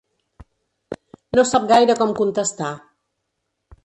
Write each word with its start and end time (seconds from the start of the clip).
No 1.39 1.45
sap 1.49 1.67
gaire 1.71 1.97
com 1.99 2.13
contestar. 2.21 2.71